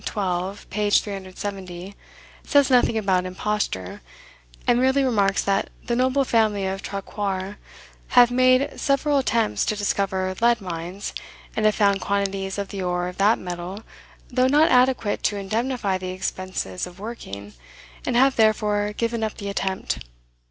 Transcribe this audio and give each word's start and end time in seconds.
xii. 0.03 0.57
p. 0.71 0.89
370) 0.89 1.93
says 2.43 2.71
nothing 2.71 2.97
about 2.97 3.23
imposture, 3.27 4.01
and 4.65 4.79
merely 4.81 5.03
remarks 5.03 5.43
that 5.43 5.69
"the 5.85 5.95
noble 5.95 6.25
family 6.25 6.65
of 6.65 6.81
Traquair 6.81 7.57
have 8.17 8.31
made 8.31 8.79
several 8.79 9.19
attempts 9.19 9.63
to 9.63 9.75
discover 9.75 10.35
lead 10.41 10.59
mines, 10.59 11.13
and 11.55 11.67
have 11.67 11.75
found 11.75 12.01
quantities 12.01 12.57
of 12.57 12.69
the 12.69 12.81
ore 12.81 13.09
of 13.09 13.19
that 13.19 13.37
metal, 13.37 13.83
though 14.29 14.47
not 14.47 14.71
adequate 14.71 15.21
to 15.21 15.37
indemnify 15.37 15.99
the 15.99 16.09
expenses 16.09 16.87
of 16.87 16.99
working, 16.99 17.53
and 18.03 18.15
have 18.15 18.37
therefore 18.37 18.95
given 18.97 19.23
up 19.23 19.35
the 19.37 19.49
attempt." 19.49 19.99